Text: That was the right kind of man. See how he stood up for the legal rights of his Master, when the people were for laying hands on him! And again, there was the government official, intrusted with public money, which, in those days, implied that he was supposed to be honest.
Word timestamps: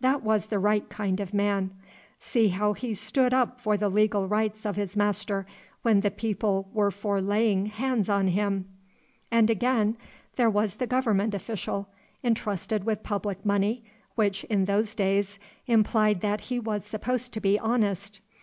That 0.00 0.22
was 0.22 0.46
the 0.46 0.58
right 0.58 0.88
kind 0.88 1.20
of 1.20 1.34
man. 1.34 1.72
See 2.18 2.48
how 2.48 2.72
he 2.72 2.94
stood 2.94 3.34
up 3.34 3.60
for 3.60 3.76
the 3.76 3.90
legal 3.90 4.26
rights 4.26 4.64
of 4.64 4.76
his 4.76 4.96
Master, 4.96 5.44
when 5.82 6.00
the 6.00 6.10
people 6.10 6.70
were 6.72 6.90
for 6.90 7.20
laying 7.20 7.66
hands 7.66 8.08
on 8.08 8.28
him! 8.28 8.64
And 9.30 9.50
again, 9.50 9.98
there 10.36 10.48
was 10.48 10.76
the 10.76 10.86
government 10.86 11.34
official, 11.34 11.86
intrusted 12.22 12.84
with 12.84 13.02
public 13.02 13.44
money, 13.44 13.84
which, 14.14 14.42
in 14.44 14.64
those 14.64 14.94
days, 14.94 15.38
implied 15.66 16.22
that 16.22 16.40
he 16.48 16.58
was 16.58 16.86
supposed 16.86 17.34
to 17.34 17.40
be 17.42 17.58
honest. 17.58 18.22